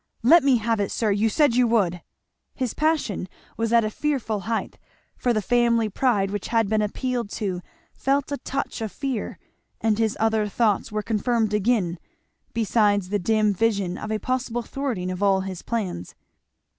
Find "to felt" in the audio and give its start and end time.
7.33-8.31